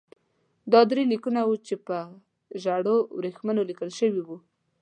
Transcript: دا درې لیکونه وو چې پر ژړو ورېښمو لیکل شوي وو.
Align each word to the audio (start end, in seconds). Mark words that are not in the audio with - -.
دا 0.71 0.81
درې 0.91 1.03
لیکونه 1.11 1.41
وو 1.43 1.55
چې 1.67 1.75
پر 1.85 2.05
ژړو 2.63 2.95
ورېښمو 3.17 3.63
لیکل 3.69 3.89
شوي 3.99 4.21
وو. 4.23 4.37